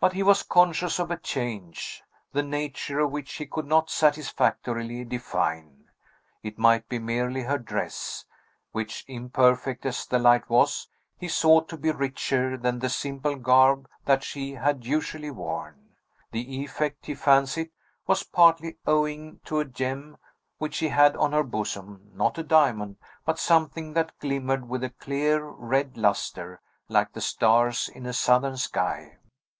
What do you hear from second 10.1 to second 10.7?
light